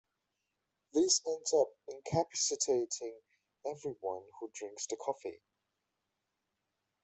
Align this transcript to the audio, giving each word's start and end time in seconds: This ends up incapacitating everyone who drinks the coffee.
This 0.93 1.21
ends 1.27 1.53
up 1.53 1.75
incapacitating 1.87 3.19
everyone 3.63 4.23
who 4.39 4.49
drinks 4.51 4.87
the 4.87 4.95
coffee. 4.97 5.43